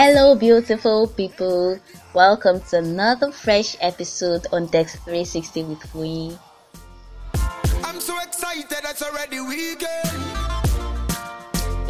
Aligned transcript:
Hello, 0.00 0.36
beautiful 0.36 1.08
people. 1.08 1.76
Welcome 2.14 2.60
to 2.70 2.78
another 2.78 3.32
fresh 3.32 3.76
episode 3.80 4.46
on 4.52 4.66
Dex 4.66 4.94
360 4.94 5.64
with 5.64 5.92
me. 5.96 6.38
I'm 7.82 7.98
so 7.98 8.16
excited, 8.22 8.78
it's 8.84 9.02
already 9.02 9.40
weekend. 9.40 9.90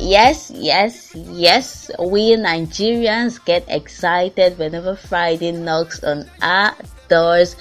Yes, 0.01 0.51
yes, 0.51 1.15
yes. 1.15 1.91
We 1.98 2.34
Nigerians 2.34 3.45
get 3.45 3.69
excited 3.69 4.56
whenever 4.56 4.97
Friday 4.97 5.52
knocks 5.52 6.02
on 6.02 6.30
our 6.41 6.75
doors. 7.09 7.56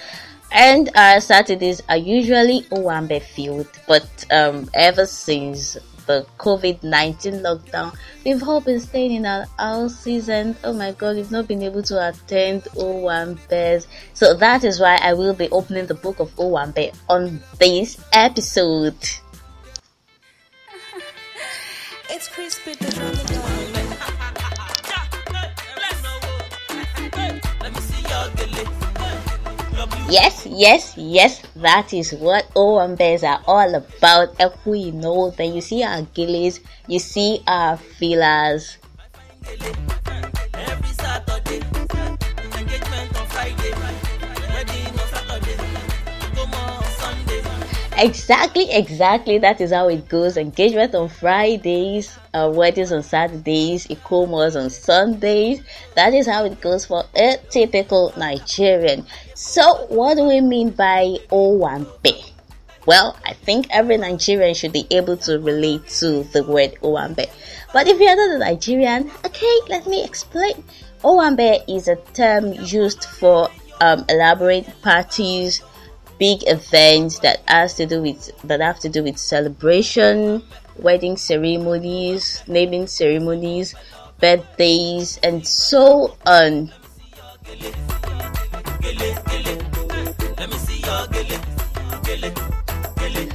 And 0.53 0.89
our 0.95 1.19
Saturdays 1.19 1.83
are 1.89 1.97
usually 1.97 2.61
Owambe 2.71 3.21
filled, 3.21 3.67
but 3.85 4.07
um, 4.31 4.69
ever 4.73 5.05
since 5.05 5.75
the 6.07 6.25
COVID 6.39 6.81
19 6.81 7.33
lockdown. 7.35 7.95
We've 8.25 8.41
all 8.43 8.61
been 8.61 8.79
staying 8.79 9.13
in 9.13 9.25
our 9.25 9.45
houses, 9.59 10.29
and 10.29 10.55
oh 10.63 10.73
my 10.73 10.93
god, 10.93 11.17
we've 11.17 11.31
not 11.31 11.47
been 11.47 11.61
able 11.61 11.83
to 11.83 12.09
attend 12.09 12.63
Owambe. 12.75 13.85
So 14.13 14.33
that 14.33 14.63
is 14.63 14.79
why 14.79 14.97
I 15.01 15.13
will 15.13 15.33
be 15.33 15.49
opening 15.49 15.85
the 15.85 15.93
book 15.93 16.19
of 16.19 16.33
Owambe 16.35 16.93
on 17.07 17.41
this 17.59 18.03
episode. 18.11 18.97
it's 22.09 22.27
crispy 22.29 22.73
Yes, 30.09 30.47
yes, 30.49 30.95
yes, 30.95 31.41
that 31.57 31.93
is 31.93 32.13
what 32.13 32.47
Owambes 32.55 33.23
are 33.27 33.41
all 33.45 33.75
about. 33.75 34.35
If 34.39 34.65
we 34.65 34.91
know, 34.91 35.31
then 35.31 35.53
you 35.53 35.61
see 35.61 35.83
our 35.83 36.01
gillies, 36.15 36.61
you 36.87 36.99
see 36.99 37.43
our 37.45 37.75
feelers. 37.75 38.77
Exactly, 47.99 48.69
exactly. 48.71 49.39
That 49.39 49.59
is 49.59 49.71
how 49.71 49.89
it 49.89 50.07
goes. 50.07 50.37
Engagement 50.37 50.93
on 50.93 51.09
Fridays, 51.09 52.15
uh, 52.31 52.51
weddings 52.53 52.91
on 52.91 53.01
Saturdays, 53.01 53.87
Ikomas 53.87 54.55
on 54.55 54.69
Sundays. 54.69 55.61
That 55.95 56.13
is 56.13 56.27
how 56.27 56.45
it 56.45 56.61
goes 56.61 56.85
for 56.85 57.05
a 57.15 57.37
typical 57.49 58.13
Nigerian. 58.15 59.07
So, 59.33 59.87
what 59.89 60.15
do 60.15 60.25
we 60.25 60.41
mean 60.41 60.69
by 60.69 61.17
Owambe? 61.31 62.31
Well, 62.85 63.17
I 63.25 63.33
think 63.33 63.65
every 63.71 63.97
Nigerian 63.97 64.53
should 64.53 64.73
be 64.73 64.85
able 64.91 65.17
to 65.17 65.39
relate 65.39 65.87
to 65.99 66.23
the 66.25 66.43
word 66.43 66.75
Owambe. 66.83 67.25
But 67.73 67.87
if 67.87 67.99
you're 67.99 68.15
not 68.15 68.35
a 68.35 68.37
Nigerian, 68.37 69.09
okay, 69.25 69.59
let 69.69 69.87
me 69.87 70.03
explain. 70.03 70.63
Owambe 71.03 71.63
is 71.67 71.87
a 71.87 71.95
term 72.13 72.53
used 72.53 73.05
for 73.05 73.49
um, 73.81 74.05
elaborate 74.07 74.67
parties 74.83 75.63
big 76.19 76.47
events 76.47 77.19
that 77.19 77.41
has 77.47 77.73
to 77.75 77.85
do 77.85 78.01
with 78.01 78.31
that 78.43 78.59
have 78.59 78.79
to 78.79 78.89
do 78.89 79.03
with 79.03 79.17
celebration, 79.17 80.43
wedding 80.77 81.17
ceremonies, 81.17 82.43
naming 82.47 82.87
ceremonies, 82.87 83.75
birthdays, 84.19 85.17
and 85.23 85.45
so 85.45 86.17
on. 86.25 86.71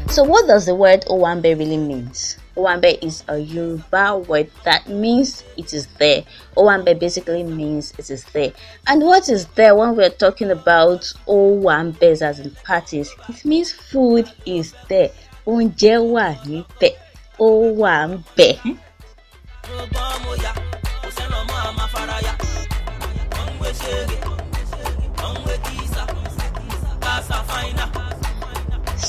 So, 0.09 0.25
what 0.25 0.47
does 0.47 0.67
the 0.67 0.75
word 0.75 1.05
Owambe 1.09 1.59
really 1.59 1.79
means? 1.79 2.37
Owambe 2.57 2.99
is 3.03 3.25
a 3.29 3.39
Yoruba 3.39 4.19
word 4.29 4.51
that 4.65 4.87
means 4.89 5.43
it 5.57 5.73
is 5.73 5.87
there. 5.99 6.23
Owambe 6.57 6.99
basically 6.99 7.43
means 7.43 7.93
it 7.99 8.11
is 8.11 8.25
there. 8.33 8.53
And 8.87 9.03
what 9.03 9.29
is 9.29 9.47
there 9.55 9.75
when 9.75 9.97
we're 9.97 10.11
talking 10.11 10.51
about 10.51 11.01
Owambes 11.27 12.21
as 12.21 12.41
in 12.41 12.51
parties? 12.65 13.11
It 13.29 13.45
means 13.45 13.73
food 13.73 14.31
is 14.45 14.75
there. 14.89 15.11
Oúnjẹ 15.47 15.99
wà 16.13 16.37
níbẹ̀. 16.47 16.95
Owambe. 17.39 18.79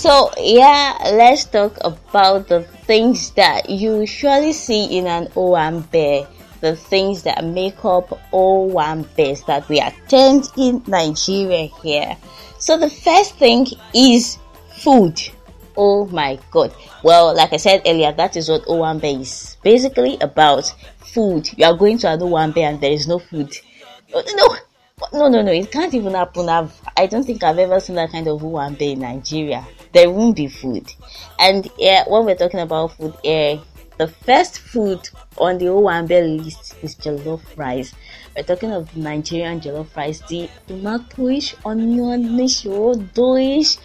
So, 0.03 0.31
yeah, 0.37 0.97
let's 1.13 1.45
talk 1.45 1.77
about 1.81 2.47
the 2.49 2.67
things 2.85 3.31
that 3.31 3.69
you 3.69 4.01
usually 4.01 4.53
see 4.53 4.97
in 4.97 5.07
an 5.07 5.27
Owan 5.35 5.83
Owambe, 5.83 6.27
the 6.61 6.75
things 6.75 7.23
that 7.23 7.43
make 7.43 7.83
up 7.83 8.19
Owan 8.31 9.03
Owambes 9.05 9.45
that 9.45 9.67
we 9.69 9.79
attend 9.79 10.49
in 10.57 10.83
Nigeria 10.87 11.67
here. 11.81 12.15
So, 12.59 12.77
the 12.77 12.89
first 12.89 13.35
thing 13.35 13.67
is 13.93 14.37
food. 14.77 15.19
Oh 15.75 16.05
my 16.05 16.37
god. 16.51 16.73
Well, 17.03 17.35
like 17.35 17.51
I 17.53 17.57
said 17.57 17.81
earlier, 17.85 18.11
that 18.11 18.35
is 18.37 18.47
what 18.49 18.63
Owambe 18.65 19.21
is 19.21 19.57
basically 19.63 20.17
about 20.21 20.73
food. 20.99 21.49
You 21.57 21.65
are 21.65 21.75
going 21.75 21.97
to 21.99 22.09
an 22.09 22.19
Owambe 22.19 22.57
and 22.57 22.79
there 22.79 22.91
is 22.91 23.07
no 23.07 23.19
food. 23.19 23.51
No, 24.13 24.55
no, 25.11 25.27
no, 25.27 25.41
no, 25.41 25.51
it 25.51 25.71
can't 25.71 25.93
even 25.93 26.13
happen. 26.13 26.47
I've, 26.47 26.79
I 26.95 27.07
don't 27.07 27.23
think 27.23 27.43
I've 27.43 27.57
ever 27.57 27.79
seen 27.79 27.95
that 27.95 28.11
kind 28.11 28.27
of 28.27 28.41
Owan 28.41 28.75
Owambe 28.75 28.93
in 28.93 28.99
Nigeria. 28.99 29.65
There 29.93 30.09
won't 30.09 30.35
be 30.35 30.47
food. 30.47 30.91
And 31.39 31.69
yeah, 31.77 32.03
when 32.07 32.25
we're 32.25 32.35
talking 32.35 32.59
about 32.59 32.97
food, 32.97 33.15
yeah, 33.23 33.57
the 33.97 34.07
first 34.07 34.59
food 34.59 35.07
on 35.37 35.59
the 35.59 35.65
Owambe 35.65 36.43
list 36.43 36.75
is 36.81 36.95
jollof 36.95 37.41
rice. 37.55 37.93
We're 38.35 38.43
talking 38.43 38.71
of 38.73 38.95
Nigerian 38.97 39.61
jollof 39.61 39.95
rice, 39.95 40.19
the 40.21 40.49
tomatoish, 40.67 41.55
onionish, 41.63 42.65
rodoish, 42.65 43.77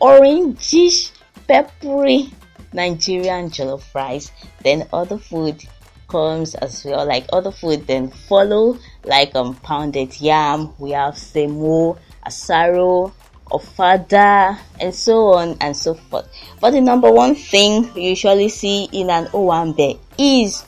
orangish, 0.00 1.10
peppery 1.48 2.30
Nigerian 2.72 3.50
jollof 3.50 3.92
rice. 3.94 4.30
Then 4.62 4.86
other 4.92 5.18
food 5.18 5.64
comes 6.08 6.54
as 6.54 6.84
well 6.84 7.04
like 7.04 7.26
other 7.32 7.50
food 7.50 7.84
then 7.88 8.08
follow 8.08 8.78
like 9.04 9.34
um 9.34 9.56
pounded 9.56 10.20
yam 10.20 10.72
we 10.78 10.92
have 10.92 11.14
semo 11.14 11.98
asaro 12.24 13.12
ofada 13.58 14.58
and 14.80 14.94
so 14.94 15.34
on 15.34 15.56
and 15.60 15.76
so 15.76 15.94
forth. 15.94 16.28
But 16.60 16.70
the 16.72 16.80
number 16.80 17.10
one 17.10 17.34
thing 17.34 17.84
you 17.94 18.10
usually 18.10 18.48
see 18.48 18.88
in 18.92 19.10
an 19.10 19.26
owambe 19.26 19.98
is 20.18 20.64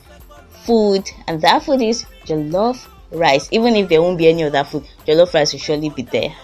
food 0.65 1.09
and 1.27 1.41
that 1.41 1.63
food 1.63 1.81
is 1.81 2.05
jollof 2.25 2.87
rice. 3.11 3.47
Even 3.51 3.75
if 3.75 3.89
there 3.89 4.01
won't 4.01 4.17
be 4.17 4.29
any 4.29 4.43
other 4.43 4.63
food 4.63 4.85
jollof 5.05 5.33
rice 5.33 5.53
will 5.53 5.59
surely 5.59 5.89
be 5.89 6.03
there 6.03 6.35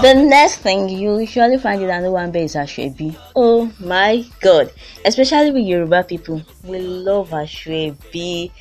The 0.00 0.14
next 0.14 0.58
thing 0.58 0.88
you 0.88 1.18
usually 1.18 1.58
find 1.58 1.82
in 1.82 1.88
Owambe 1.88 2.36
is 2.36 2.54
Asoebi. 2.54 3.16
Oh 3.34 3.72
my 3.80 4.24
god. 4.40 4.70
Especially 5.04 5.50
with 5.50 5.66
Yoruba 5.66 6.04
people. 6.04 6.40
We 6.62 6.78
love 6.78 7.30
Asoebi. 7.30 8.52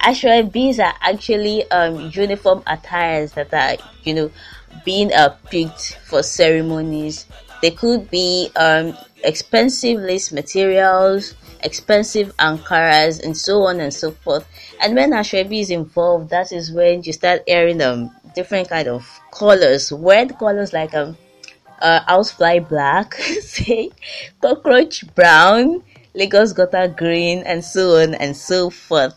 Asoebis 0.00 0.78
are 0.78 0.94
actually 1.02 1.70
um, 1.70 2.10
uniform 2.14 2.62
attires 2.66 3.32
that 3.32 3.52
are, 3.52 3.76
you 4.04 4.14
know, 4.14 4.30
being 4.86 5.12
uh, 5.12 5.36
picked 5.50 5.98
for 6.06 6.22
ceremonies. 6.22 7.26
They 7.60 7.72
could 7.72 8.10
be 8.10 8.50
um, 8.56 8.96
expensive 9.22 9.98
lace 10.00 10.32
materials, 10.32 11.34
expensive 11.62 12.34
ankaras, 12.38 13.22
and 13.22 13.36
so 13.36 13.64
on 13.64 13.80
and 13.80 13.92
so 13.92 14.12
forth. 14.12 14.48
And 14.80 14.94
when 14.94 15.10
Asoebi 15.10 15.60
is 15.60 15.70
involved, 15.70 16.30
that 16.30 16.52
is 16.52 16.72
when 16.72 17.02
you 17.02 17.12
start 17.12 17.42
hearing 17.46 17.82
um, 17.82 18.10
different 18.36 18.68
kind 18.68 18.86
of 18.86 19.02
colors, 19.32 19.90
weird 19.90 20.38
colors 20.38 20.72
like 20.72 20.94
um 20.94 21.16
uh, 21.80 22.00
housefly 22.06 22.60
black, 22.60 23.14
say 23.40 23.90
cockroach 24.40 25.02
brown, 25.14 25.82
Lagos 26.14 26.52
gutter 26.52 26.86
green, 26.88 27.42
and 27.44 27.64
so 27.64 27.96
on 27.96 28.14
and 28.14 28.36
so 28.36 28.70
forth. 28.70 29.16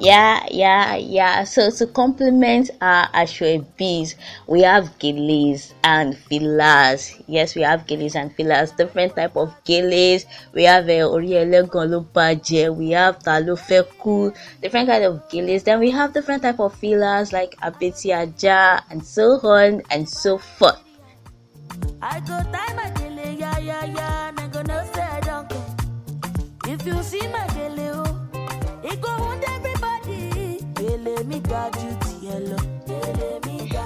Yeah, 0.00 0.46
yeah, 0.50 0.96
yeah. 0.96 1.44
So 1.44 1.70
to 1.70 1.86
complement 1.86 2.70
our 2.80 3.06
Asoebis, 3.12 4.14
we 4.46 4.62
have 4.62 4.98
gillies 4.98 5.74
and 5.84 6.16
fillers. 6.16 7.20
Yes, 7.28 7.54
we 7.54 7.60
have 7.60 7.86
gillies 7.86 8.16
and 8.16 8.34
fillers. 8.34 8.72
Different 8.72 9.14
type 9.14 9.36
of 9.36 9.52
gillies. 9.64 10.24
We 10.54 10.64
have 10.64 10.88
a 10.88 11.02
uh, 11.02 11.08
Oriele 11.08 11.68
We 12.74 12.90
have 12.92 13.18
Talofeku. 13.18 14.34
Different 14.62 14.88
kind 14.88 15.04
of 15.04 15.28
gillies. 15.28 15.64
Then 15.64 15.78
we 15.80 15.90
have 15.90 16.14
different 16.14 16.44
type 16.44 16.60
of 16.60 16.74
fillers 16.76 17.34
like 17.34 17.54
Abetiaja 17.60 18.80
and 18.90 19.04
so 19.04 19.38
on 19.44 19.82
and 19.90 20.08
so 20.08 20.38
forth. 20.38 20.80
I 22.00 22.20
go 22.20 22.40
tie 22.50 22.72
my 22.72 22.88
gele, 22.96 23.36
yeah, 23.36 23.58
yeah, 23.58 23.84
yeah. 23.84 24.32
I 24.34 24.46
gonna 24.48 24.82
say 24.94 25.02
I 25.02 25.20
don't 25.20 25.46
care. 25.46 26.72
If 26.72 26.86
you 26.86 27.02
see 27.02 27.26
my 27.28 27.46
gele, 27.48 27.89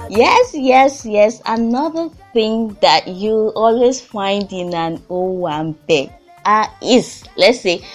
Yes, 0.09 0.53
yes, 0.53 1.05
yes. 1.05 1.41
Another 1.45 2.09
thing 2.33 2.75
that 2.81 3.07
you 3.07 3.51
always 3.55 4.01
find 4.01 4.51
in 4.51 4.73
an 4.73 4.97
Owambe 5.09 6.09
uh, 6.45 6.67
is, 6.81 7.23
let's 7.37 7.61
say, 7.61 7.85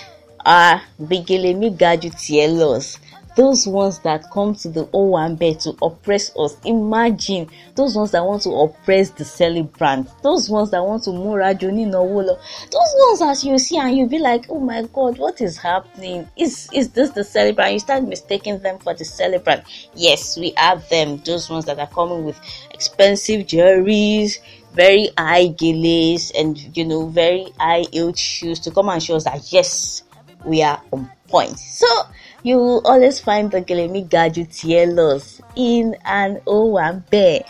uh, 0.47 0.79
Bigilemi 1.03 1.77
Gadutiellos 1.77 2.99
those 3.37 3.67
ones 3.67 3.99
that 4.01 4.31
come 4.31 4.55
to 4.57 4.69
the 4.69 4.87
Owambe 4.87 5.63
to 5.63 5.77
oppress 5.83 6.35
us. 6.37 6.57
Imagine 6.65 7.49
those 7.75 7.97
ones 7.97 8.11
that 8.11 8.25
want 8.25 8.43
to 8.43 8.51
oppress 8.51 9.11
the 9.11 9.25
celebrant, 9.25 10.09
those 10.23 10.51
ones 10.51 10.71
that 10.71 10.85
want 10.85 11.05
to 11.05 11.13
mura 11.13 11.55
Joni 11.55 11.87
Nowolo, 11.87 12.39
those 12.71 12.95
ones 12.97 13.23
as 13.23 13.45
you 13.45 13.59
see 13.59 13.79
and 13.79 13.97
you 13.97 14.07
be 14.07 14.19
like, 14.19 14.47
oh 14.49 14.61
my 14.61 14.83
god, 14.93 15.19
what 15.19 15.41
is 15.41 15.57
happening? 15.57 16.29
Is 16.37 16.69
is 16.73 16.91
this 16.91 17.11
the 17.11 17.25
celebrant? 17.25 17.73
You 17.73 17.79
start 17.79 18.05
mistaking 18.05 18.59
them 18.61 18.79
for 18.79 18.95
the 18.95 19.05
celebrant. 19.05 19.65
Yes, 19.95 20.37
we 20.37 20.53
have 20.57 20.89
them, 20.89 21.19
those 21.25 21.49
ones 21.49 21.65
that 21.67 21.79
are 21.79 21.87
coming 21.89 22.25
with 22.25 22.41
expensive 22.73 23.47
jewelries, 23.47 24.39
very 24.75 25.11
high 25.19 25.49
gilets, 25.49 26.31
and 26.39 26.77
you 26.77 26.85
know, 26.85 27.07
very 27.07 27.47
high 27.59 27.85
heeled 27.93 28.19
shoes 28.19 28.61
to 28.61 28.71
come 28.71 28.89
and 28.89 29.03
show 29.03 29.17
us 29.17 29.25
that 29.25 29.53
yes, 29.53 30.03
we 30.45 30.63
are 30.63 30.81
on 30.93 31.11
point. 31.29 31.59
So 31.59 31.87
you 32.43 32.57
will 32.57 32.83
always 32.87 33.21
find 33.21 33.51
the 33.51 33.63
Gelemi 33.63 34.09
Gadutielos 34.09 35.41
in 35.57 35.97
an 36.05 36.41
Owambe. 36.47 37.45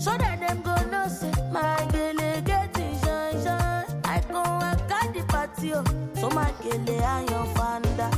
So 0.00 0.16
that 0.16 0.40
them 0.40 0.62
go 0.62 0.74
know 0.90 1.08
say 1.08 1.32
my 1.52 1.88
gele 1.92 2.40
get 2.42 2.76
shine 2.76 3.42
shine. 3.42 4.00
I 4.04 4.20
go 4.30 4.42
and 4.42 4.80
cut 4.88 5.14
the 5.14 5.24
patio. 5.28 5.82
Oh. 5.86 6.20
So 6.20 6.30
my 6.30 6.52
gele 6.62 7.02
and 7.02 7.30
your 7.30 7.46
fanda. 7.54 8.10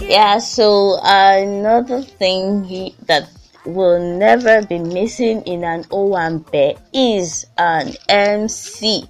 Yeah, 0.00 0.38
so 0.38 0.98
another 1.02 2.02
thing 2.02 2.64
he, 2.64 2.94
that 3.06 3.28
will 3.66 4.00
never 4.18 4.64
be 4.64 4.78
missing 4.78 5.42
in 5.42 5.64
an 5.64 5.84
Owambe 5.84 6.78
is 6.94 7.44
an 7.58 7.92
MC 8.08 9.06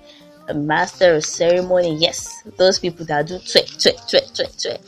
a 0.48 0.54
master 0.54 1.14
of 1.14 1.24
ceremony. 1.24 1.96
Yes, 1.96 2.42
those 2.56 2.78
people 2.78 3.06
that 3.06 3.26
do 3.26 3.38
twe, 3.38 3.62
twe, 3.64 3.92
twe, 4.08 4.20
twe, 4.32 4.46
twe. 4.56 4.78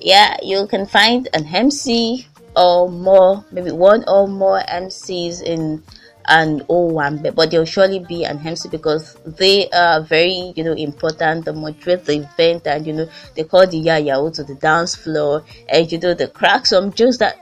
Yeah, 0.00 0.36
you 0.42 0.66
can 0.66 0.86
find 0.86 1.28
an 1.32 1.46
MC 1.46 2.26
or 2.56 2.90
more, 2.90 3.44
maybe 3.52 3.70
one 3.70 4.04
or 4.08 4.28
more 4.28 4.60
MCs 4.60 5.42
in 5.42 5.82
an 6.26 6.60
O1, 6.60 7.34
but 7.34 7.50
there'll 7.50 7.66
surely 7.66 7.98
be 7.98 8.24
an 8.24 8.38
MC 8.38 8.68
because 8.68 9.16
they 9.24 9.68
are 9.70 10.02
very, 10.02 10.52
you 10.56 10.64
know, 10.64 10.72
important. 10.72 11.44
They 11.44 11.52
moderate 11.52 12.04
the 12.04 12.18
event 12.18 12.66
and, 12.66 12.86
you 12.86 12.92
know, 12.92 13.08
they 13.34 13.44
call 13.44 13.66
the 13.66 13.78
yaya 13.78 14.30
to 14.32 14.44
the 14.44 14.54
dance 14.54 14.94
floor 14.94 15.44
and, 15.68 15.90
you 15.90 15.98
know, 15.98 16.14
the 16.14 16.28
crack 16.28 16.66
some 16.66 16.92
jokes 16.92 17.18
that 17.18 17.38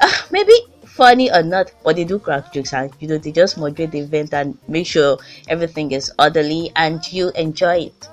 uh, 0.00 0.12
maybe 0.30 0.52
funny 0.96 1.30
or 1.30 1.42
not, 1.42 1.70
but 1.84 1.96
they 1.96 2.04
do 2.04 2.18
crack 2.18 2.52
jokes 2.52 2.72
and 2.72 2.90
you 3.00 3.08
know 3.08 3.18
they 3.18 3.30
just 3.30 3.58
moderate 3.58 3.92
the 3.92 4.00
event 4.00 4.32
and 4.32 4.56
make 4.66 4.86
sure 4.86 5.18
everything 5.48 5.92
is 5.92 6.10
orderly 6.18 6.72
and 6.74 7.00
you 7.12 7.30
enjoy 7.36 7.92
it. 7.92 8.08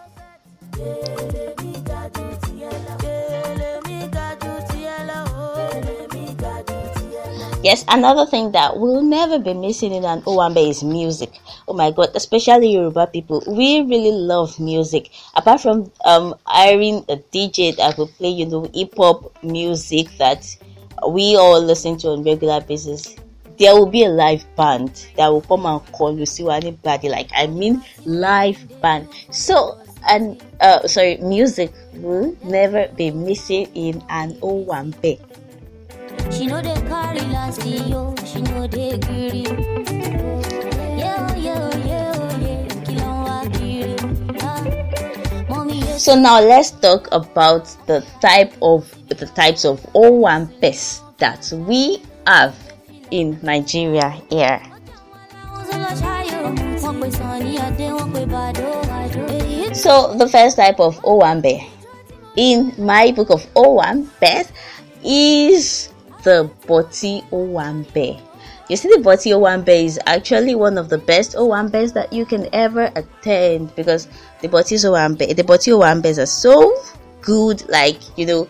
Yes, 7.63 7.85
another 7.87 8.25
thing 8.25 8.51
that 8.51 8.75
will 8.77 9.01
never 9.01 9.39
be 9.39 9.53
missing 9.53 9.93
in 9.93 10.03
an 10.03 10.21
Owambe 10.23 10.69
is 10.69 10.83
music. 10.83 11.31
Oh 11.65 11.71
my 11.73 11.91
god, 11.91 12.09
especially 12.13 12.73
Yoruba 12.73 13.07
people. 13.07 13.41
We 13.47 13.79
really 13.79 14.11
love 14.11 14.59
music. 14.59 15.09
Apart 15.33 15.61
from 15.61 15.89
um 16.03 16.35
hiring 16.45 17.05
a 17.07 17.15
DJ 17.31 17.71
that 17.77 17.97
will 17.97 18.09
play, 18.19 18.35
you 18.35 18.47
know, 18.47 18.67
hip 18.75 18.91
hop 18.97 19.31
music 19.41 20.11
that 20.19 20.43
we 21.09 21.35
all 21.35 21.61
listen 21.61 21.97
to 21.97 22.09
on 22.09 22.23
regular 22.23 22.61
basis 22.61 23.15
there 23.57 23.75
will 23.75 23.85
be 23.85 24.03
a 24.03 24.09
live 24.09 24.43
band 24.55 25.07
that 25.15 25.27
will 25.27 25.41
come 25.41 25.65
and 25.65 25.79
call 25.91 26.17
you 26.17 26.25
see 26.25 26.47
anybody 26.49 27.09
like. 27.09 27.29
I 27.33 27.47
mean 27.47 27.83
live 28.05 28.59
band. 28.81 29.09
So 29.31 29.79
and 30.09 30.43
uh 30.59 30.87
sorry 30.87 31.17
music 31.17 31.71
will 31.93 32.35
never 32.43 32.87
be 32.95 33.11
missing 33.11 33.67
in 33.73 34.03
an 34.09 34.33
owambe. 34.41 35.19
She 36.31 36.47
know 36.47 36.61
carry 36.61 37.21
last 37.29 37.65
yo. 37.65 38.15
She 38.25 38.41
know 38.41 38.67
yeah 38.73 38.97
yeah 40.97 41.35
yeah 41.37 41.82
So 45.97 46.15
now 46.15 46.41
let's 46.41 46.71
talk 46.71 47.07
about 47.11 47.65
the 47.85 48.01
type 48.19 48.53
of 48.61 48.89
the 49.09 49.27
types 49.27 49.63
of 49.63 49.79
Owambes 49.93 51.01
that 51.17 51.51
we 51.67 52.01
have 52.25 52.55
in 53.11 53.37
Nigeria 53.43 54.09
here. 54.29 54.61
So 59.73 60.13
the 60.17 60.27
first 60.31 60.57
type 60.57 60.79
of 60.79 60.97
Owambe 61.01 61.69
in 62.37 62.73
my 62.77 63.11
book 63.11 63.29
of 63.29 63.45
Owambes 63.53 64.49
is 65.03 65.89
the 66.23 66.49
Boti 66.65 67.21
Owambe. 67.29 68.32
You 68.69 68.77
see, 68.77 68.87
the 68.87 69.01
Boti 69.01 69.33
Owambe 69.33 69.83
is 69.85 69.99
actually 70.05 70.55
one 70.55 70.77
of 70.77 70.87
the 70.87 70.97
best 70.97 71.35
Owambes 71.35 71.93
that 71.93 72.13
you 72.13 72.25
can 72.25 72.47
ever 72.53 72.91
attend 72.95 73.75
because 73.75 74.07
the 74.41 74.47
Boti 74.47 74.77
Owambe, 74.77 75.35
the 75.35 75.43
Boti 75.43 75.73
Owambes 75.73 76.21
are 76.21 76.25
so 76.25 76.73
good. 77.21 77.67
Like 77.67 77.99
you 78.17 78.25
know, 78.25 78.49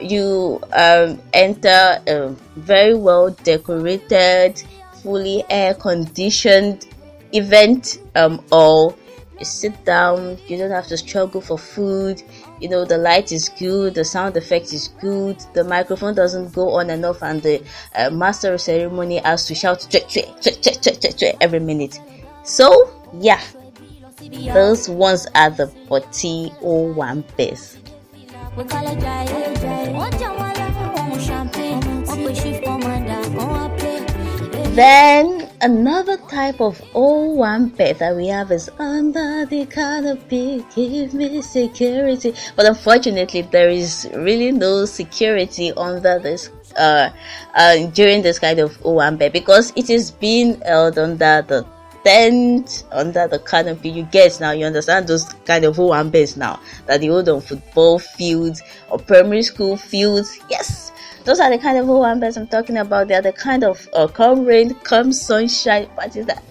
you 0.00 0.60
um, 0.72 1.20
enter 1.32 2.02
a 2.06 2.34
very 2.56 2.94
well 2.94 3.30
decorated, 3.30 4.60
fully 5.02 5.44
air 5.48 5.74
conditioned 5.74 6.86
event 7.32 7.98
um, 8.16 8.44
or 8.50 8.94
you 9.38 9.44
sit 9.44 9.84
down, 9.84 10.38
you 10.46 10.56
don't 10.56 10.70
have 10.70 10.86
to 10.88 10.96
struggle 10.96 11.40
for 11.40 11.58
food. 11.58 12.22
You 12.64 12.70
know, 12.70 12.86
the 12.86 12.96
light 12.96 13.30
is 13.30 13.50
good, 13.50 13.92
the 13.92 14.06
sound 14.06 14.38
effect 14.38 14.72
is 14.72 14.88
good, 14.88 15.38
the 15.52 15.64
microphone 15.64 16.14
doesn't 16.14 16.54
go 16.54 16.70
on 16.70 16.88
and 16.88 17.04
off, 17.04 17.22
and 17.22 17.42
the 17.42 17.62
uh, 17.94 18.08
master 18.08 18.54
of 18.54 18.60
ceremony 18.62 19.18
has 19.18 19.44
to 19.48 19.54
shout 19.54 19.86
every 21.42 21.60
minute. 21.60 22.00
So, 22.42 22.90
yeah, 23.20 23.42
those 24.54 24.88
ones 24.88 25.26
are 25.34 25.50
the 25.50 25.66
4001 25.88 27.24
best. 27.36 27.76
Then 34.74 35.48
another 35.60 36.16
type 36.16 36.60
of 36.60 36.80
Owambe 36.94 37.96
that 37.96 38.16
we 38.16 38.26
have 38.26 38.50
is 38.50 38.68
under 38.80 39.46
the 39.46 39.66
canopy, 39.66 40.66
give 40.74 41.14
me 41.14 41.40
security. 41.42 42.34
But 42.56 42.66
unfortunately, 42.66 43.42
there 43.42 43.68
is 43.68 44.10
really 44.16 44.50
no 44.50 44.84
security 44.84 45.70
under 45.74 46.18
this 46.18 46.50
uh, 46.76 47.10
uh 47.54 47.86
during 47.94 48.22
this 48.22 48.40
kind 48.40 48.58
of 48.58 48.76
Owambe 48.82 49.32
because 49.32 49.72
it 49.76 49.90
is 49.90 50.10
being 50.10 50.60
held 50.62 50.98
under 50.98 51.42
the 51.46 51.64
tent 52.04 52.82
under 52.90 53.28
the 53.28 53.38
canopy. 53.38 53.90
You 53.90 54.02
get 54.02 54.40
now. 54.40 54.50
You 54.50 54.66
understand 54.66 55.06
those 55.06 55.32
kind 55.44 55.64
of 55.64 55.76
Owambes 55.76 56.36
now 56.36 56.58
that 56.86 57.00
they 57.00 57.06
hold 57.06 57.28
on 57.28 57.42
football 57.42 58.00
fields 58.00 58.60
or 58.90 58.98
primary 58.98 59.44
school 59.44 59.76
fields. 59.76 60.36
Yes 60.50 60.90
those 61.24 61.40
are 61.40 61.50
the 61.50 61.58
kind 61.58 61.78
of 61.78 61.86
Owambes 61.86 62.36
I'm 62.36 62.46
talking 62.46 62.76
about. 62.76 63.08
They 63.08 63.14
are 63.14 63.22
the 63.22 63.32
kind 63.32 63.64
of 63.64 63.88
uh, 63.94 64.06
come 64.06 64.44
rain, 64.44 64.74
come 64.74 65.12
sunshine 65.12 65.86
parties 65.96 66.26
that 66.26 66.42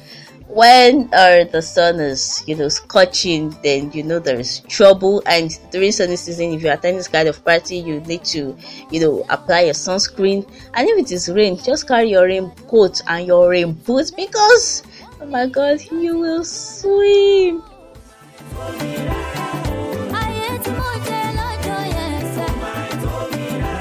when 0.54 1.10
uh, 1.14 1.46
the 1.46 1.62
sun 1.62 2.00
is, 2.00 2.44
you 2.48 2.56
know, 2.56 2.70
scorching, 2.70 3.56
then 3.64 3.92
you 3.92 4.04
know 4.04 4.20
there 4.20 4.40
is 4.40 4.60
trouble. 4.62 5.24
And 5.26 5.58
during 5.72 5.92
sunny 5.92 6.16
season, 6.16 6.54
if 6.54 6.62
you 6.62 6.72
attend 6.72 6.98
this 6.98 7.08
kind 7.08 7.28
of 7.28 7.44
party, 7.44 7.78
you 7.78 8.02
need 8.02 8.24
to, 8.26 8.56
you 8.92 9.00
know, 9.00 9.26
apply 9.30 9.62
your 9.62 9.74
sunscreen. 9.74 10.48
And 10.76 10.88
if 10.88 11.06
it 11.06 11.12
is 11.12 11.30
rain, 11.30 11.58
just 11.58 11.88
carry 11.88 12.12
your 12.12 12.26
raincoat 12.26 13.02
and 13.08 13.26
your 13.26 13.50
rain 13.50 13.74
boots 13.74 14.12
because, 14.12 14.84
oh 15.20 15.26
my 15.26 15.48
God, 15.48 15.82
you 15.92 16.20
will 16.20 16.44
swim. 16.44 17.64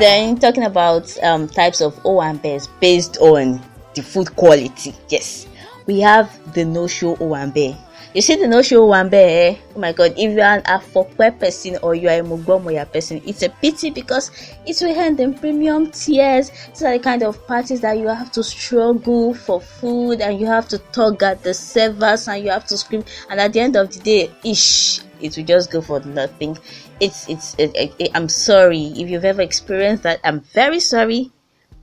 Then 0.03 0.37
talking 0.37 0.65
about 0.65 1.17
um, 1.23 1.47
types 1.47 1.81
of 1.81 1.95
Owambes 2.03 2.67
based 2.81 3.19
on 3.19 3.63
the 3.95 4.03
food 4.03 4.35
quality. 4.35 4.93
Yes, 5.09 5.47
we 5.87 6.01
have 6.01 6.29
the 6.55 6.65
no-show 6.65 7.15
Owambe. 7.19 7.77
You 8.13 8.21
see 8.21 8.35
the 8.35 8.49
no-show 8.49 8.89
Owambe, 8.89 9.15
eh? 9.15 9.57
Oh 9.77 9.79
my 9.79 9.93
God! 9.93 10.15
If 10.19 10.33
you 10.33 10.41
are 10.41 10.59
a 10.59 10.63
Afokwe 10.63 11.39
person 11.39 11.79
or 11.85 11.95
you 11.95 12.09
are 12.09 12.19
a 12.19 12.25
Mugbomoya 12.25 12.93
person, 12.93 13.23
it's 13.25 13.45
a 13.45 13.49
pity 13.49 13.91
because 13.91 14.33
it 14.67 14.77
will 14.81 14.99
end 14.99 15.21
in 15.21 15.35
premium 15.35 15.89
tiers. 15.93 16.51
These 16.51 16.83
are 16.83 16.99
the 16.99 17.05
kind 17.05 17.23
of 17.23 17.47
parties 17.47 17.81
that 17.83 17.97
you 17.97 18.09
have 18.09 18.33
to 18.33 18.43
struggle 18.43 19.35
for 19.35 19.61
food 19.61 20.21
and 20.21 20.41
you 20.41 20.47
have 20.47 20.67
to 20.71 20.79
tug 20.91 21.23
at 21.23 21.45
the 21.45 21.55
servers 21.55 22.27
and 22.27 22.43
you 22.43 22.51
have 22.51 22.67
to 22.67 22.77
scream. 22.77 23.05
And 23.31 23.39
at 23.39 23.53
the 23.53 23.61
end 23.61 23.77
of 23.77 23.93
the 23.93 24.01
day, 24.01 24.33
ish 24.43 24.99
it 25.23 25.37
will 25.37 25.45
just 25.45 25.71
go 25.71 25.81
for 25.81 26.01
nothing. 26.01 26.59
It's 27.03 27.29
it's. 27.29 27.57
It, 27.59 27.75
it, 27.75 27.95
it, 27.99 28.11
I'm 28.15 28.29
sorry 28.29 28.95
if 28.95 29.11
you've 29.11 29.25
ever 29.25 29.43
experienced 29.43 30.05
that. 30.05 30.21
I'm 30.23 30.39
very 30.55 30.79
sorry, 30.79 31.33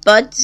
but 0.06 0.40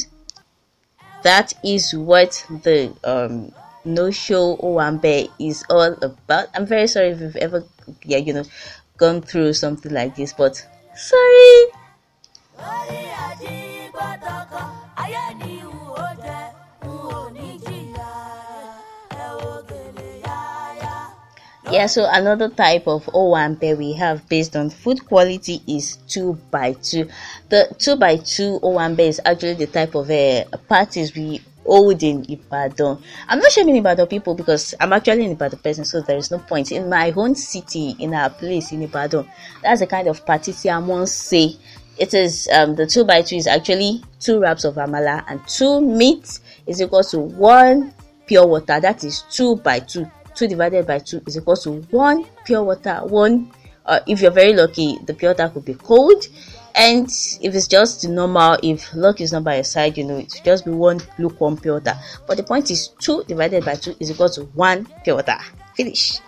that 1.22 1.54
is 1.64 1.96
what 1.96 2.44
the 2.62 2.92
um 3.02 3.52
no 3.86 4.10
show 4.10 4.58
Owambe 4.58 5.30
is 5.40 5.64
all 5.70 5.96
about. 6.04 6.48
I'm 6.54 6.66
very 6.66 6.88
sorry 6.88 7.16
if 7.16 7.20
you've 7.20 7.36
ever 7.36 7.64
yeah 8.04 8.18
you 8.18 8.34
know 8.34 8.44
gone 8.98 9.22
through 9.22 9.54
something 9.54 9.92
like 9.92 10.14
this, 10.14 10.34
but 10.34 10.60
sorry. 10.94 13.05
Yeah, 21.76 21.88
so 21.88 22.08
another 22.10 22.48
type 22.48 22.86
of 22.88 23.04
Owambe 23.12 23.76
we 23.76 23.92
have 23.92 24.26
based 24.30 24.56
on 24.56 24.70
food 24.70 25.04
quality 25.04 25.60
is 25.68 25.98
2 26.08 26.32
by 26.50 26.72
2 26.72 27.06
The 27.50 27.68
2 27.78 27.96
by 27.96 28.16
2 28.16 28.60
Owambe 28.62 29.00
is 29.00 29.20
actually 29.26 29.56
the 29.60 29.66
type 29.66 29.94
of 29.94 30.10
uh, 30.10 30.44
parties 30.70 31.14
we 31.14 31.42
hold 31.66 32.02
in 32.02 32.24
Ibadan. 32.30 32.96
I'm 33.28 33.40
not 33.40 33.52
shaming 33.52 33.76
Ibadan 33.76 34.06
people 34.06 34.34
because 34.34 34.74
I'm 34.80 34.94
actually 34.94 35.26
an 35.26 35.32
Ibadan 35.32 35.58
person, 35.58 35.84
so 35.84 36.00
there 36.00 36.16
is 36.16 36.30
no 36.30 36.38
point. 36.38 36.72
In 36.72 36.88
my 36.88 37.12
own 37.14 37.34
city, 37.34 37.94
in 37.98 38.14
our 38.14 38.30
place 38.30 38.72
in 38.72 38.80
Ibadan, 38.80 39.28
that's 39.62 39.80
the 39.80 39.86
kind 39.86 40.08
of 40.08 40.24
party 40.24 40.54
I 40.70 40.78
won't 40.78 41.10
say. 41.10 41.56
It 41.98 42.14
is 42.14 42.48
um, 42.54 42.74
the 42.74 42.86
2 42.86 43.04
by 43.04 43.20
2 43.20 43.36
is 43.36 43.46
actually 43.46 44.02
two 44.18 44.40
wraps 44.40 44.64
of 44.64 44.76
amala 44.76 45.24
and 45.28 45.46
two 45.46 45.82
meat 45.82 46.40
is 46.66 46.80
equal 46.80 47.04
to 47.04 47.18
one 47.18 47.92
pure 48.26 48.46
water. 48.46 48.80
That 48.80 49.04
is 49.04 49.24
2 49.30 49.56
by 49.56 49.80
2 49.80 50.10
2 50.36 50.46
divided 50.48 50.86
by 50.86 50.98
2 50.98 51.22
is 51.26 51.36
equal 51.38 51.56
to 51.56 51.80
1 51.90 52.24
pure 52.44 52.62
water. 52.62 53.00
1, 53.04 53.50
uh, 53.86 54.00
if 54.06 54.20
you're 54.20 54.30
very 54.30 54.52
lucky, 54.52 54.98
the 55.06 55.14
pure 55.14 55.32
water 55.32 55.48
could 55.48 55.64
be 55.64 55.74
cold. 55.74 56.28
And 56.74 57.06
if 57.40 57.54
it's 57.54 57.66
just 57.66 58.06
normal, 58.06 58.58
if 58.62 58.94
luck 58.94 59.22
is 59.22 59.32
not 59.32 59.44
by 59.44 59.54
your 59.54 59.64
side, 59.64 59.96
you 59.96 60.04
know, 60.04 60.18
it 60.18 60.40
just 60.44 60.66
be 60.66 60.70
1 60.70 61.00
lukewarm 61.18 61.56
pure 61.56 61.74
water. 61.74 61.94
But 62.26 62.36
the 62.36 62.42
point 62.42 62.70
is 62.70 62.88
2 63.00 63.24
divided 63.26 63.64
by 63.64 63.76
2 63.76 63.96
is 63.98 64.10
equal 64.10 64.28
to 64.30 64.42
1 64.42 64.86
pure 65.02 65.16
water. 65.16 65.38
Finish. 65.74 66.20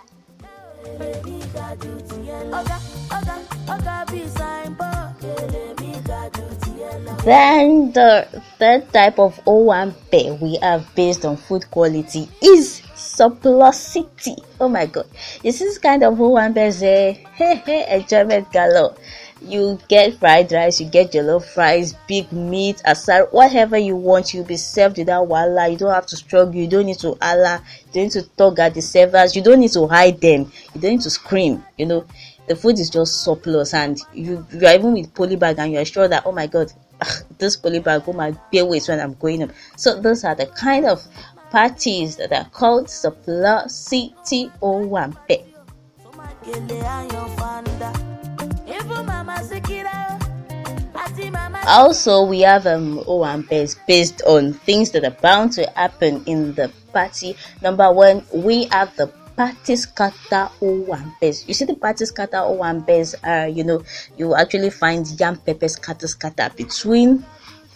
Then 7.25 7.91
the 7.91 8.27
third 8.57 8.91
type 8.91 9.19
of 9.19 9.39
Owambe 9.45 10.39
we 10.41 10.55
have 10.63 10.87
based 10.95 11.25
on 11.25 11.37
food 11.37 11.69
quality 11.69 12.27
is 12.41 12.78
surplusity. 13.19 14.37
Oh 14.59 14.69
my 14.69 14.85
god. 14.85 15.05
This 15.43 15.61
is 15.61 15.77
kind 15.77 16.03
of 16.03 16.15
Owambe 16.15 16.71
say, 16.71 17.25
hey 17.33 17.55
hey 17.65 17.99
enjoyment 17.99 18.51
galore. 18.51 18.95
You 19.41 19.79
get 19.87 20.19
fried 20.19 20.51
rice, 20.51 20.81
you 20.81 20.89
get 20.89 21.13
jollof 21.13 21.45
fries, 21.45 21.93
big 22.07 22.31
meat, 22.31 22.81
aside, 22.85 23.27
whatever 23.31 23.77
you 23.77 23.95
want, 23.95 24.33
you'll 24.33 24.43
be 24.43 24.57
served 24.57 24.97
without 24.97 25.27
wala. 25.27 25.67
You 25.69 25.77
don't 25.77 25.93
have 25.93 26.07
to 26.07 26.17
struggle, 26.17 26.55
you 26.55 26.67
don't 26.67 26.85
need 26.85 26.99
to 26.99 27.17
Allah, 27.21 27.63
you 27.87 27.93
don't 27.93 28.03
need 28.03 28.11
to 28.11 28.23
talk 28.35 28.59
at 28.59 28.73
the 28.73 28.81
servers, 28.81 29.35
you 29.35 29.41
don't 29.41 29.59
need 29.59 29.71
to 29.73 29.87
hide 29.87 30.19
them, 30.19 30.51
you 30.73 30.81
don't 30.81 30.91
need 30.91 31.01
to 31.01 31.09
scream, 31.09 31.63
you 31.77 31.85
know. 31.85 32.05
The 32.47 32.55
food 32.55 32.79
is 32.79 32.89
just 32.89 33.23
surplus 33.23 33.75
and 33.75 33.99
you, 34.11 34.45
you 34.51 34.65
are 34.65 34.73
even 34.73 34.93
with 34.93 35.13
poly 35.13 35.35
bag 35.35 35.59
and 35.59 35.71
you 35.71 35.77
are 35.77 35.85
sure 35.85 36.07
that 36.07 36.23
oh 36.25 36.31
my 36.31 36.47
god 36.47 36.73
this 37.37 37.55
poly 37.55 37.79
bag 37.79 38.07
will 38.07 38.13
my 38.13 38.31
bear 38.51 38.65
weight 38.65 38.87
when 38.87 38.99
I'm 38.99 39.13
going 39.13 39.41
home. 39.41 39.51
So 39.77 40.01
those 40.01 40.23
are 40.23 40.35
the 40.35 40.47
kind 40.47 40.85
of 40.85 41.05
parties 41.51 42.15
that 42.17 42.31
are 42.31 42.49
called 42.51 42.87
Surplusity 42.87 44.51
Owambe. 44.61 45.45
Also, 51.67 52.23
we 52.25 52.41
have 52.41 52.65
um 52.65 52.99
Owambes 53.05 53.75
based 53.87 54.21
on 54.23 54.53
things 54.53 54.91
that 54.91 55.03
are 55.03 55.17
bound 55.21 55.51
to 55.53 55.69
happen 55.75 56.23
in 56.25 56.53
the 56.55 56.71
party. 56.93 57.35
Number 57.61 57.91
one, 57.91 58.23
we 58.33 58.65
have 58.65 58.95
the 58.95 59.07
party 59.35 59.75
scatter 59.75 60.49
Owambes. 60.61 61.47
You 61.47 61.53
see 61.53 61.65
the 61.65 61.75
party 61.75 62.05
scatter 62.05 62.37
Owambes 62.37 63.15
are, 63.23 63.47
you 63.47 63.63
know, 63.63 63.83
you 64.17 64.35
actually 64.35 64.69
find 64.69 65.07
yam 65.19 65.37
pepper 65.37 65.67
scatter 65.67 66.07
scatter 66.07 66.49
between 66.55 67.23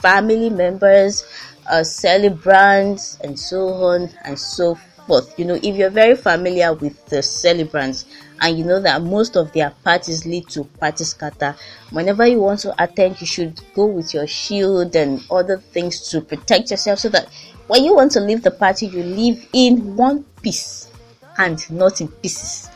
family 0.04 0.50
members, 0.50 1.24
uh, 1.68 1.84
celebrants, 1.84 3.20
and 3.22 3.40
so 3.40 3.68
on 3.68 4.10
and 4.24 4.38
so 4.38 4.76
forth. 5.08 5.38
You 5.38 5.46
know, 5.46 5.56
if 5.56 5.76
you're 5.76 5.90
very 5.90 6.16
familiar 6.16 6.74
with 6.74 7.06
the 7.08 7.22
celebrants 7.22 8.06
and 8.42 8.58
you 8.58 8.64
know 8.66 8.80
that 8.82 9.02
most 9.02 9.36
of 9.36 9.52
their 9.54 9.72
parties 9.84 10.26
lead 10.26 10.50
to 10.50 10.64
party 10.64 11.04
scatter, 11.04 11.56
whenever 11.92 12.26
you 12.26 12.40
want 12.40 12.60
to 12.62 12.84
attend, 12.84 13.20
you 13.22 13.28
should 13.28 13.60
go 13.74 13.86
with 13.86 14.14
your 14.14 14.28
shield 14.28 14.96
and 14.96 15.22
other 15.30 15.58
things 15.58 16.10
to 16.10 16.22
protect 16.22 16.72
yourself 16.72 17.00
so 17.00 17.10
that 17.10 17.28
when 17.68 17.84
you 17.84 17.96
want 17.96 18.12
to 18.12 18.20
leave 18.20 18.44
the 18.44 18.52
party, 18.52 18.88
you 18.88 19.04
leave 19.04 19.48
in 19.54 19.96
one 19.96 20.24
piece 20.42 20.90
and 21.38 21.70
not 21.72 22.02
in 22.02 22.08
pieces. 22.08 22.70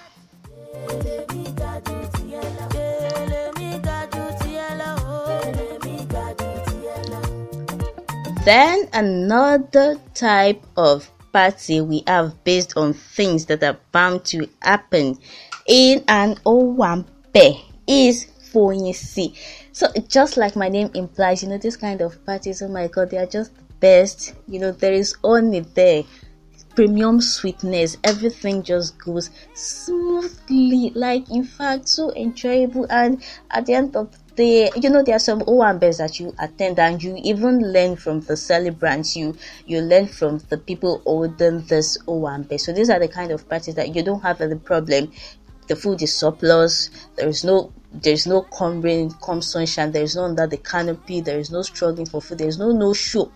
Then 8.48 8.88
another 8.94 10.00
type 10.14 10.64
of 10.78 11.12
party 11.34 11.82
we 11.82 12.06
have 12.08 12.46
based 12.46 12.78
on 12.78 12.94
things 12.94 13.46
that 13.48 13.62
are 13.62 13.78
bound 13.92 14.24
to 14.32 14.48
happen 14.62 15.18
in 15.68 16.02
an 16.08 16.36
Owambe 16.46 17.62
is 17.86 18.28
Foyinsi. 18.54 19.36
So 19.74 19.88
just 20.08 20.38
like 20.38 20.56
my 20.56 20.70
name 20.70 20.92
implies, 20.94 21.44
you 21.44 21.50
know, 21.50 21.58
this 21.58 21.76
kind 21.76 22.00
of 22.00 22.26
parties, 22.26 22.62
oh 22.62 22.70
my 22.70 22.88
god, 22.88 23.10
they 23.10 23.18
are 23.18 23.26
just 23.26 23.52
best. 23.82 24.34
You 24.48 24.62
know, 24.62 24.72
there 24.72 24.94
is 24.94 25.14
only 25.26 25.60
there 25.60 26.04
premium 26.78 27.20
sweetness 27.20 27.98
everything 28.04 28.62
just 28.62 29.00
goes 29.00 29.32
smoothly 29.56 30.92
like 30.94 31.28
in 31.32 31.44
fact 31.44 31.90
so 31.90 32.14
enjoyable 32.14 32.86
and 32.92 33.24
at 33.50 33.66
the 33.66 33.74
end 33.74 33.96
of 33.96 34.12
the 34.12 34.27
you 34.44 34.90
know 34.90 35.04
there 35.04 35.16
are 35.16 35.20
some 35.20 35.42
Owambes 35.42 35.98
that 35.98 36.20
you 36.20 36.34
attend 36.40 36.80
and 36.80 37.02
you 37.02 37.16
even 37.24 37.74
learn 37.74 37.96
from 37.96 38.22
the 38.22 38.38
celebrants. 38.38 39.16
You 39.16 39.36
you 39.66 39.82
learn 39.82 40.08
from 40.08 40.40
the 40.50 40.58
people 40.58 41.02
holding 41.06 41.62
this 41.62 41.98
Owambe 42.08 42.60
so 42.60 42.72
these 42.72 42.90
are 42.90 43.00
the 43.00 43.08
kind 43.08 43.32
of 43.32 43.48
parties 43.50 43.76
that 43.76 43.96
you 43.96 44.04
don't 44.04 44.22
have 44.22 44.42
any 44.42 44.56
problem. 44.56 45.12
The 45.68 45.76
food 45.76 46.02
is 46.02 46.16
surplus. 46.16 46.90
There 47.16 47.28
is 47.28 47.44
no 47.44 47.74
there's 47.92 48.28
no 48.28 48.42
come 48.44 48.82
rain 48.82 49.12
come 49.22 49.42
sunshine. 49.42 49.92
There 49.92 50.04
is 50.04 50.16
no 50.16 50.26
under 50.26 50.48
the 50.48 50.58
canopy. 50.58 51.22
There 51.22 51.40
is 51.40 51.52
no 51.52 51.62
struggling 51.62 52.06
for 52.06 52.22
food. 52.22 52.38
There 52.38 52.48
is 52.48 52.58
no 52.58 52.72
no 52.72 52.94
show. 52.94 53.32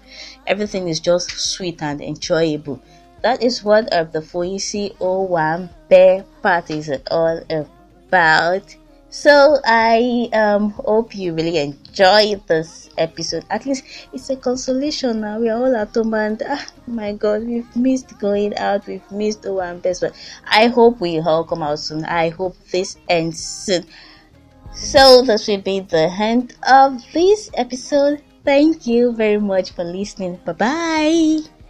Everything 0.47 0.87
is 0.87 0.99
just 0.99 1.31
sweet 1.31 1.81
and 1.81 2.01
enjoyable. 2.01 2.81
That 3.21 3.43
is 3.43 3.63
what 3.63 3.91
of 3.93 4.11
the 4.13 4.19
Foyinsi 4.19 4.95
O1 4.97 5.69
Bear 5.89 6.25
Party 6.41 6.79
is 6.79 6.91
all 7.09 7.41
about. 7.49 8.75
So 9.11 9.59
I 9.65 10.29
um, 10.31 10.69
hope 10.71 11.13
you 11.13 11.35
really 11.35 11.57
enjoy 11.57 12.35
this 12.47 12.89
episode. 12.97 13.43
At 13.49 13.65
least 13.65 13.83
it's 14.13 14.29
a 14.29 14.37
consolation 14.37 15.19
now. 15.19 15.37
We 15.37 15.49
are 15.49 15.61
all 15.61 15.75
at 15.75 15.93
home 15.93 16.13
and 16.13 16.41
ah, 16.47 16.65
my 16.87 17.11
God, 17.11 17.43
we've 17.43 17.75
missed 17.75 18.17
going 18.19 18.55
out. 18.55 18.87
We've 18.87 19.11
missed 19.11 19.41
the 19.41 19.51
one 19.51 19.79
best. 19.79 19.99
But 19.99 20.15
I 20.47 20.67
hope 20.67 21.01
we 21.01 21.19
all 21.19 21.43
come 21.43 21.61
out 21.61 21.79
soon. 21.79 22.05
I 22.05 22.29
hope 22.29 22.55
this 22.71 22.95
ends 23.09 23.43
soon. 23.43 23.85
So 24.73 25.23
this 25.23 25.45
will 25.45 25.61
be 25.61 25.81
the 25.81 26.07
end 26.07 26.55
of 26.65 27.03
this 27.11 27.51
episode. 27.55 28.23
Thank 28.45 28.87
you 28.87 29.11
very 29.11 29.39
much 29.39 29.71
for 29.71 29.83
listening. 29.83 30.39
Bye 30.45 30.53
bye. 30.53 31.60